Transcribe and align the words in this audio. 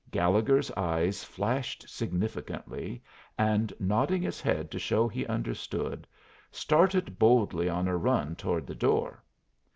Gallegher's 0.09 0.71
eyes 0.71 1.23
flashed 1.23 1.87
significantly, 1.87 3.03
and, 3.37 3.71
nodding 3.79 4.23
his 4.23 4.41
head 4.41 4.71
to 4.71 4.79
show 4.79 5.07
he 5.07 5.27
understood, 5.27 6.07
started 6.49 7.19
boldly 7.19 7.69
on 7.69 7.87
a 7.87 7.95
run 7.95 8.35
toward 8.35 8.65
the 8.65 8.73
door. 8.73 9.23